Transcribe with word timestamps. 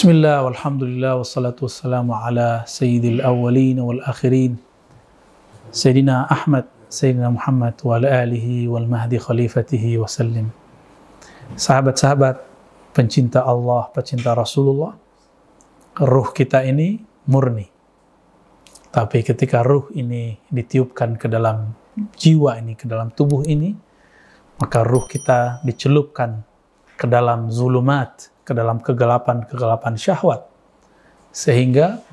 Wassalatu 0.00 1.68
wassalamu 1.68 2.16
ala 2.16 2.64
sayyidil 2.64 3.20
awwalin 3.20 3.84
wal 3.84 4.00
akhirin. 4.08 4.56
Sayyidina 5.68 6.24
Ahmad, 6.24 6.64
Sayyidina 6.88 7.28
Muhammad 7.28 7.76
wa 7.84 8.00
ala 8.00 8.24
alihi 8.24 8.64
wal 8.64 8.88
mahdi 8.88 9.20
khalifatihi 9.20 10.00
wa 10.00 10.08
sallim. 10.08 10.48
Sahabat-sahabat, 11.52 12.40
pencinta 12.96 13.44
Allah, 13.44 13.92
pencinta 13.92 14.32
Rasulullah 14.32 14.96
Ruh 16.00 16.32
kita 16.32 16.64
ini 16.64 17.04
murni. 17.28 17.68
Tapi 18.88 19.20
ketika 19.20 19.60
ruh 19.60 19.92
ini 19.92 20.32
ditiupkan 20.48 21.20
ke 21.20 21.28
dalam 21.28 21.76
jiwa 22.16 22.56
ini, 22.56 22.72
ke 22.72 22.88
dalam 22.88 23.12
tubuh 23.12 23.44
ini 23.44 23.76
Maka 24.60 24.80
ruh 24.80 25.04
kita 25.04 25.60
dicelupkan 25.60 26.44
ke 27.00 27.08
dalam 27.08 27.48
zulumat, 27.48 28.28
ke 28.44 28.52
dalam 28.52 28.76
kegelapan-kegelapan 28.84 29.96
syahwat. 29.96 30.44
Sehingga 31.32 32.04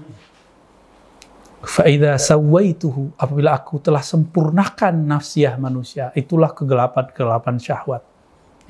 faida 1.59 2.15
sawaituhu 2.15 3.11
apabila 3.19 3.59
aku 3.59 3.83
telah 3.83 3.99
sempurnakan 3.99 4.95
nafsiyah 5.03 5.59
manusia, 5.59 6.15
itulah 6.15 6.55
kegelapan-kegelapan 6.55 7.59
syahwat 7.59 7.99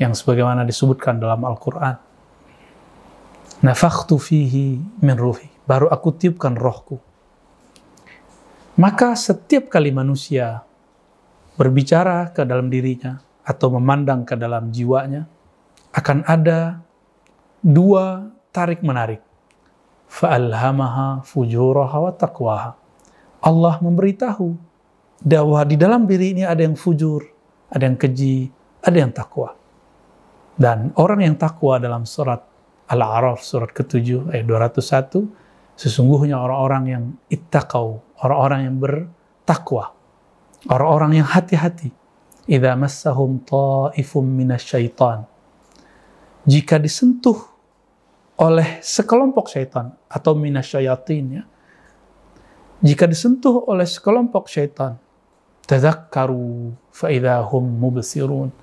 yang 0.02 0.18
sebagaimana 0.18 0.66
disebutkan 0.66 1.22
dalam 1.22 1.46
Al-Qur'an. 1.46 2.02
Nafakhtu 3.62 4.18
fihi 4.18 4.82
min 4.82 5.18
ruhi, 5.22 5.54
baru 5.70 5.86
aku 5.94 6.18
tiupkan 6.18 6.58
rohku. 6.58 6.98
Maka 8.78 9.14
setiap 9.14 9.70
kali 9.70 9.94
manusia 9.94 10.66
berbicara 11.58 12.34
ke 12.34 12.42
dalam 12.46 12.70
dirinya 12.70 13.22
atau 13.42 13.74
memandang 13.78 14.22
ke 14.26 14.38
dalam 14.38 14.70
jiwanya, 14.70 15.37
akan 16.08 16.24
ada 16.24 16.80
dua 17.60 18.32
tarik 18.56 18.80
menarik. 18.80 19.20
Fa'alhamaha 20.08 21.20
fujuraha 21.28 22.00
wa 22.00 22.16
taqwaha. 22.16 22.72
Allah 23.44 23.76
memberitahu 23.84 24.56
bahwa 25.20 25.60
di 25.68 25.76
dalam 25.76 26.08
diri 26.08 26.32
ini 26.32 26.48
ada 26.48 26.64
yang 26.64 26.80
fujur, 26.80 27.28
ada 27.68 27.92
yang 27.92 28.00
keji, 28.00 28.48
ada 28.88 28.96
yang 29.04 29.12
takwa. 29.12 29.52
Dan 30.56 30.96
orang 30.96 31.28
yang 31.28 31.36
takwa 31.36 31.76
dalam 31.76 32.08
surat 32.08 32.40
Al-A'raf 32.88 33.44
surat 33.44 33.76
ke-7 33.76 34.32
ayat 34.32 34.48
201 34.48 35.76
sesungguhnya 35.76 36.40
orang-orang 36.40 36.84
yang 36.88 37.04
ittaqau, 37.28 38.00
orang-orang 38.24 38.72
yang 38.72 38.76
bertakwa, 38.80 39.92
orang-orang 40.72 41.20
yang 41.20 41.28
hati-hati. 41.28 41.92
Idza 42.48 42.80
massahum 42.80 43.44
ta'ifum 43.44 44.24
minasyaitan. 44.24 45.36
Jika 46.48 46.80
disentuh 46.80 47.58
oleh 48.40 48.80
sekelompok 48.80 49.52
syaitan 49.52 49.92
atau 50.08 50.32
minasyayatin 50.38 51.26
ya. 51.42 51.44
Jika 52.80 53.10
disentuh 53.10 53.66
oleh 53.68 53.84
sekelompok 53.84 54.48
syaitan, 54.48 54.96
tazakkaru 55.68 56.72
faidahum 56.94 57.66
mubsirun. 57.66 58.54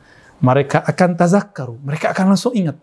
Mereka 0.40 0.86
akan 0.86 1.10
tazakkaru, 1.18 1.76
mereka 1.84 2.16
akan 2.16 2.32
langsung 2.32 2.56
ingat. 2.56 2.78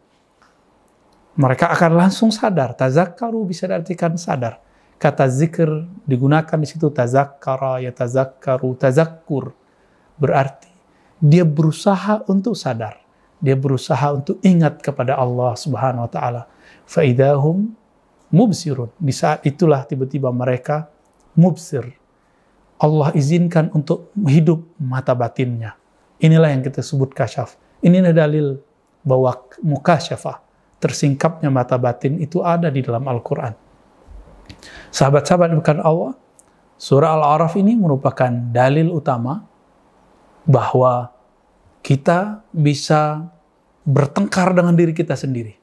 Mereka 1.34 1.72
akan 1.72 1.92
langsung 1.96 2.30
sadar. 2.30 2.76
Tazakkaru 2.76 3.42
bisa 3.48 3.66
diartikan 3.66 4.20
sadar. 4.20 4.62
Kata 5.02 5.26
zikir 5.26 5.66
digunakan 6.06 6.58
di 6.62 6.68
situ 6.70 6.94
tazakkara, 6.94 7.82
ya 7.82 7.90
tazakkaru, 7.90 8.78
tazakkur. 8.78 9.56
Berarti 10.22 10.70
dia 11.18 11.42
berusaha 11.42 12.22
untuk 12.30 12.54
sadar. 12.54 13.01
Dia 13.42 13.58
berusaha 13.58 14.14
untuk 14.14 14.38
ingat 14.46 14.86
kepada 14.86 15.18
Allah 15.18 15.58
Subhanahu 15.58 16.06
wa 16.06 16.12
taala 16.12 16.42
faidahum 16.86 17.74
mubsirun. 18.30 18.94
Di 19.02 19.12
saat 19.12 19.44
itulah 19.44 19.84
tiba-tiba 19.84 20.30
mereka 20.30 20.88
mubsir. 21.34 21.98
Allah 22.82 23.14
izinkan 23.14 23.70
untuk 23.74 24.10
hidup 24.26 24.66
mata 24.82 25.14
batinnya. 25.14 25.78
Inilah 26.22 26.54
yang 26.54 26.62
kita 26.66 26.82
sebut 26.82 27.14
kasyaf. 27.14 27.58
Ini 27.82 28.02
adalah 28.02 28.30
dalil 28.30 28.48
bahwa 29.02 29.34
mukasyafah, 29.62 30.42
tersingkapnya 30.78 31.50
mata 31.50 31.78
batin 31.78 32.22
itu 32.22 32.42
ada 32.46 32.70
di 32.70 32.82
dalam 32.86 33.06
Al-Quran. 33.06 33.54
Sahabat-sahabat 34.94 35.54
bukan 35.58 35.78
Allah, 35.82 36.14
surah 36.78 37.18
Al-Araf 37.18 37.58
ini 37.58 37.74
merupakan 37.78 38.30
dalil 38.30 38.90
utama 38.94 39.46
bahwa 40.46 41.14
kita 41.82 42.46
bisa 42.54 43.26
bertengkar 43.86 44.54
dengan 44.54 44.78
diri 44.78 44.94
kita 44.94 45.18
sendiri 45.18 45.62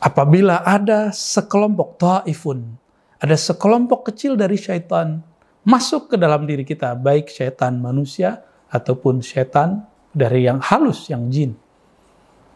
apabila 0.00 0.62
ada 0.62 1.10
sekelompok 1.10 1.98
ta'ifun, 1.98 2.62
ada 3.18 3.36
sekelompok 3.36 4.12
kecil 4.12 4.36
dari 4.36 4.54
syaitan 4.54 5.18
masuk 5.66 6.14
ke 6.14 6.16
dalam 6.20 6.46
diri 6.46 6.62
kita, 6.62 6.94
baik 6.94 7.26
syaitan 7.26 7.74
manusia 7.80 8.44
ataupun 8.70 9.18
syaitan 9.18 9.82
dari 10.14 10.46
yang 10.46 10.62
halus, 10.62 11.10
yang 11.10 11.26
jin. 11.26 11.58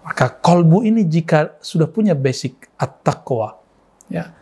Maka 0.00 0.32
kolbu 0.40 0.86
ini 0.86 1.04
jika 1.04 1.60
sudah 1.60 1.90
punya 1.90 2.16
basic 2.16 2.72
at-taqwa, 2.80 3.60
ya, 4.08 4.32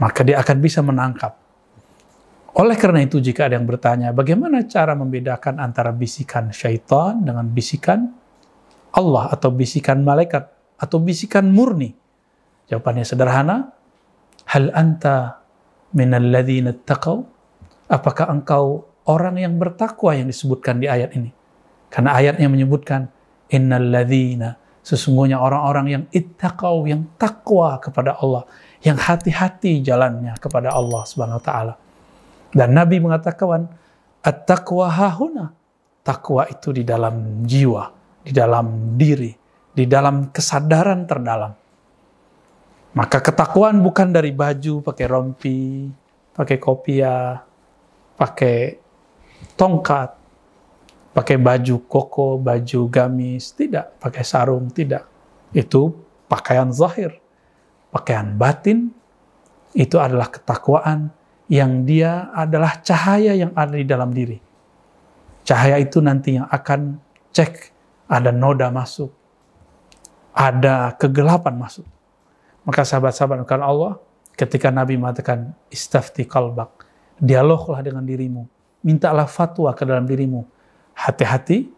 maka 0.00 0.24
dia 0.24 0.40
akan 0.40 0.56
bisa 0.64 0.80
menangkap. 0.80 1.36
Oleh 2.54 2.78
karena 2.78 3.02
itu 3.02 3.18
jika 3.18 3.50
ada 3.50 3.58
yang 3.58 3.66
bertanya, 3.66 4.14
bagaimana 4.14 4.62
cara 4.70 4.94
membedakan 4.94 5.58
antara 5.58 5.90
bisikan 5.90 6.54
syaitan 6.54 7.18
dengan 7.18 7.50
bisikan 7.50 8.14
Allah 8.94 9.34
atau 9.34 9.50
bisikan 9.50 10.06
malaikat 10.06 10.46
atau 10.78 11.02
bisikan 11.02 11.50
murni? 11.50 11.90
Jawabannya 12.70 13.02
sederhana. 13.02 13.74
Hal 14.46 14.70
anta 14.70 15.42
minal 15.98 16.30
ladzina 16.30 16.70
taqaw? 16.70 17.26
Apakah 17.90 18.30
engkau 18.30 18.86
orang 19.10 19.34
yang 19.42 19.58
bertakwa 19.58 20.14
yang 20.14 20.30
disebutkan 20.30 20.78
di 20.78 20.86
ayat 20.86 21.10
ini? 21.18 21.34
Karena 21.90 22.14
ayatnya 22.14 22.46
menyebutkan 22.46 23.10
innal 23.50 23.82
ladzina 23.90 24.62
sesungguhnya 24.84 25.40
orang-orang 25.40 25.86
yang 25.88 26.04
ittaqau 26.12 26.84
yang 26.84 27.08
takwa 27.16 27.80
kepada 27.80 28.20
Allah, 28.20 28.44
yang 28.84 29.00
hati-hati 29.00 29.80
jalannya 29.80 30.36
kepada 30.36 30.70
Allah 30.76 31.02
Subhanahu 31.08 31.40
wa 31.40 31.44
taala. 31.44 31.74
Dan 32.54 32.78
Nabi 32.78 33.02
mengatakan 33.02 33.66
at-taqwa 34.22 34.86
hahuna. 34.88 35.46
Takwa 36.04 36.44
itu 36.52 36.68
di 36.68 36.84
dalam 36.84 37.48
jiwa, 37.48 37.88
di 38.20 38.28
dalam 38.28 38.92
diri, 39.00 39.32
di 39.72 39.88
dalam 39.88 40.28
kesadaran 40.28 41.08
terdalam. 41.08 41.52
Maka 42.92 43.24
ketakuan 43.24 43.80
bukan 43.80 44.12
dari 44.12 44.28
baju, 44.30 44.84
pakai 44.84 45.06
rompi, 45.08 45.88
pakai 46.36 46.60
kopiah, 46.60 47.40
pakai 48.20 48.76
tongkat, 49.56 50.12
pakai 51.16 51.36
baju 51.40 51.76
koko, 51.88 52.36
baju 52.36 52.80
gamis, 52.92 53.56
tidak, 53.56 53.96
pakai 53.96 54.22
sarung, 54.28 54.68
tidak. 54.68 55.08
Itu 55.56 56.04
pakaian 56.28 56.68
zahir. 56.68 57.16
Pakaian 57.88 58.36
batin 58.36 58.92
itu 59.72 59.96
adalah 59.96 60.28
ketakwaan 60.28 61.10
yang 61.48 61.84
dia 61.84 62.32
adalah 62.32 62.80
cahaya 62.80 63.36
yang 63.36 63.52
ada 63.52 63.76
di 63.76 63.84
dalam 63.84 64.10
diri. 64.10 64.40
Cahaya 65.44 65.76
itu 65.76 66.00
nanti 66.00 66.40
yang 66.40 66.48
akan 66.48 66.96
cek 67.36 67.74
ada 68.08 68.32
noda 68.32 68.72
masuk, 68.72 69.12
ada 70.32 70.96
kegelapan 70.96 71.56
masuk. 71.56 71.84
Maka 72.64 72.80
sahabat-sahabat 72.80 73.44
bukan 73.44 73.60
Allah, 73.60 73.92
ketika 74.40 74.72
Nabi 74.72 74.96
mengatakan 74.96 75.52
istafti 75.68 76.24
kalbak, 76.24 76.72
dialoglah 77.20 77.84
dengan 77.84 78.08
dirimu, 78.08 78.48
mintalah 78.80 79.28
fatwa 79.28 79.76
ke 79.76 79.84
dalam 79.84 80.08
dirimu. 80.08 80.48
Hati-hati 80.94 81.68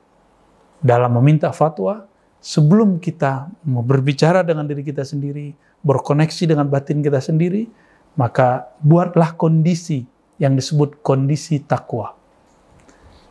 dalam 0.79 1.11
meminta 1.19 1.51
fatwa 1.51 2.07
sebelum 2.39 3.03
kita 3.03 3.51
berbicara 3.67 4.47
dengan 4.47 4.69
diri 4.69 4.87
kita 4.87 5.03
sendiri, 5.03 5.57
berkoneksi 5.83 6.55
dengan 6.55 6.71
batin 6.71 7.03
kita 7.03 7.19
sendiri, 7.19 7.67
maka 8.17 8.73
buatlah 8.81 9.37
kondisi 9.37 10.05
yang 10.41 10.57
disebut 10.57 11.01
kondisi 11.01 11.61
takwa. 11.65 12.17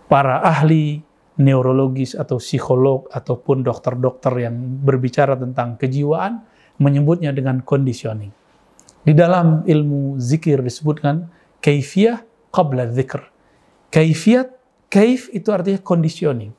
Para 0.05 0.41
ahli 0.45 1.01
neurologis 1.41 2.15
atau 2.15 2.39
psikolog 2.39 3.09
ataupun 3.11 3.65
dokter-dokter 3.65 4.47
yang 4.47 4.55
berbicara 4.55 5.35
tentang 5.35 5.75
kejiwaan 5.75 6.45
menyebutnya 6.79 7.35
dengan 7.35 7.59
conditioning. 7.65 8.31
Di 9.05 9.13
dalam 9.13 9.61
ilmu 9.65 10.17
zikir 10.17 10.61
disebutkan 10.61 11.29
kaifiyah 11.61 12.23
qabla 12.55 12.89
zikr. 12.89 13.21
Kaifiat, 13.91 14.51
kaif 14.87 15.27
itu 15.31 15.51
artinya 15.51 15.79
conditioning. 15.79 16.51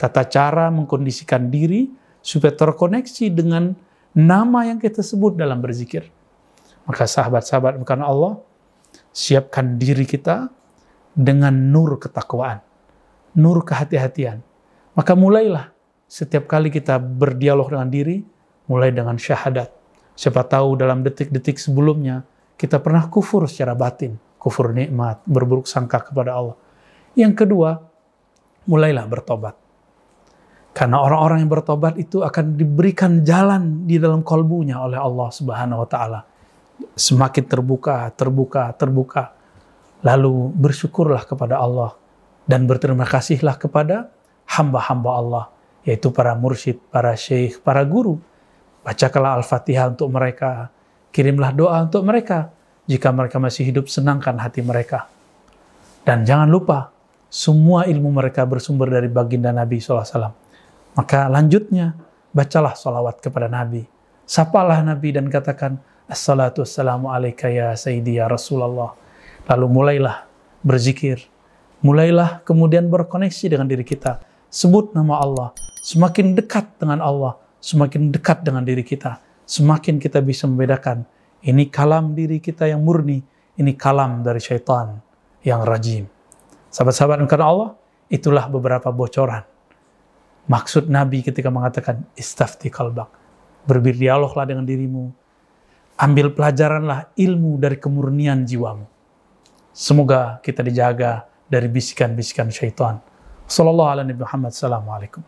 Tata 0.00 0.24
cara 0.26 0.72
mengkondisikan 0.72 1.52
diri 1.52 1.92
supaya 2.24 2.56
terkoneksi 2.56 3.32
dengan 3.32 3.76
nama 4.12 4.66
yang 4.68 4.80
kita 4.80 5.00
sebut 5.04 5.36
dalam 5.36 5.60
berzikir. 5.60 6.08
Maka 6.88 7.06
sahabat-sahabat 7.06 7.78
bukan 7.78 8.00
Allah, 8.02 8.42
siapkan 9.14 9.78
diri 9.78 10.06
kita 10.06 10.50
dengan 11.14 11.52
nur 11.52 12.00
ketakwaan, 12.00 12.62
nur 13.38 13.62
kehati-hatian. 13.62 14.42
Maka 14.92 15.12
mulailah 15.14 15.70
setiap 16.10 16.50
kali 16.50 16.68
kita 16.68 16.98
berdialog 17.00 17.72
dengan 17.72 17.88
diri, 17.88 18.20
mulai 18.66 18.92
dengan 18.92 19.16
syahadat, 19.16 19.82
Siapa 20.12 20.44
tahu 20.44 20.76
dalam 20.76 21.00
detik-detik 21.00 21.56
sebelumnya 21.56 22.24
kita 22.60 22.78
pernah 22.84 23.08
kufur 23.08 23.48
secara 23.48 23.72
batin, 23.72 24.20
kufur 24.36 24.70
nikmat, 24.76 25.24
berburuk 25.24 25.64
sangka 25.64 26.04
kepada 26.04 26.36
Allah. 26.36 26.56
Yang 27.16 27.44
kedua, 27.44 27.80
mulailah 28.68 29.08
bertobat. 29.08 29.56
Karena 30.72 31.04
orang-orang 31.04 31.44
yang 31.44 31.52
bertobat 31.52 31.94
itu 32.00 32.24
akan 32.24 32.56
diberikan 32.56 33.20
jalan 33.24 33.84
di 33.84 34.00
dalam 34.00 34.24
kolbunya 34.24 34.80
oleh 34.80 34.96
Allah 34.96 35.28
Subhanahu 35.28 35.84
wa 35.84 35.88
taala. 35.88 36.20
Semakin 36.94 37.44
terbuka, 37.46 38.10
terbuka, 38.14 38.72
terbuka. 38.76 39.34
Lalu 40.02 40.50
bersyukurlah 40.54 41.24
kepada 41.24 41.62
Allah 41.62 41.94
dan 42.46 42.66
berterima 42.66 43.06
kasihlah 43.06 43.54
kepada 43.54 44.10
hamba-hamba 44.50 45.10
Allah, 45.14 45.44
yaitu 45.86 46.10
para 46.10 46.34
mursyid, 46.34 46.78
para 46.90 47.14
syekh, 47.14 47.62
para 47.62 47.86
guru. 47.86 48.18
Bacakanlah 48.82 49.38
Al-Fatihah 49.38 49.94
untuk 49.94 50.10
mereka, 50.10 50.74
Kirimlah 51.12 51.52
doa 51.52 51.84
untuk 51.84 52.08
mereka. 52.08 52.48
Jika 52.88 53.12
mereka 53.12 53.36
masih 53.36 53.68
hidup, 53.68 53.86
senangkan 53.86 54.40
hati 54.40 54.64
mereka. 54.64 55.12
Dan 56.02 56.24
jangan 56.24 56.48
lupa, 56.48 56.88
semua 57.28 57.84
ilmu 57.84 58.10
mereka 58.10 58.48
bersumber 58.48 58.88
dari 58.88 59.12
baginda 59.12 59.52
Nabi 59.52 59.78
SAW. 59.78 60.32
Maka 60.96 61.28
lanjutnya, 61.28 61.94
bacalah 62.32 62.72
salawat 62.72 63.20
kepada 63.20 63.46
Nabi. 63.46 63.84
Sapalah 64.24 64.80
Nabi 64.80 65.12
dan 65.12 65.28
katakan, 65.28 65.76
Assalatu 66.10 66.62
wassalamu 66.66 67.10
alaika 67.10 67.50
ya 67.50 67.74
Sayyidi 67.74 68.18
ya 68.18 68.26
Rasulullah. 68.26 68.94
Lalu 69.46 69.66
mulailah 69.68 70.26
berzikir. 70.62 71.22
Mulailah 71.82 72.46
kemudian 72.46 72.86
berkoneksi 72.86 73.58
dengan 73.58 73.66
diri 73.66 73.82
kita. 73.82 74.22
Sebut 74.52 74.94
nama 74.94 75.18
Allah. 75.18 75.48
Semakin 75.82 76.38
dekat 76.38 76.78
dengan 76.78 77.02
Allah, 77.02 77.34
semakin 77.58 78.14
dekat 78.14 78.46
dengan 78.46 78.62
diri 78.62 78.86
kita 78.86 79.18
semakin 79.52 80.00
kita 80.00 80.22
bisa 80.22 80.46
membedakan 80.46 81.04
ini 81.42 81.68
kalam 81.68 82.14
diri 82.14 82.38
kita 82.38 82.70
yang 82.70 82.80
murni, 82.80 83.20
ini 83.58 83.72
kalam 83.74 84.22
dari 84.22 84.38
syaitan 84.38 85.02
yang 85.42 85.66
rajim. 85.66 86.06
Sahabat-sahabat 86.72 87.20
karena 87.28 87.46
Allah, 87.50 87.70
itulah 88.08 88.46
beberapa 88.48 88.88
bocoran. 88.94 89.44
Maksud 90.46 90.88
Nabi 90.88 91.20
ketika 91.20 91.50
mengatakan 91.52 92.06
istafti 92.16 92.70
kalbak. 92.72 93.10
Berdialoglah 93.66 94.46
dengan 94.48 94.66
dirimu. 94.66 95.12
Ambil 96.02 96.34
pelajaranlah 96.34 97.14
ilmu 97.14 97.62
dari 97.62 97.78
kemurnian 97.78 98.42
jiwamu. 98.42 98.90
Semoga 99.70 100.42
kita 100.42 100.66
dijaga 100.66 101.30
dari 101.46 101.70
bisikan-bisikan 101.70 102.50
syaitan. 102.50 102.98
Sallallahu 103.46 103.90
alaihi. 103.94 104.18
Assalamualaikum. 104.18 105.22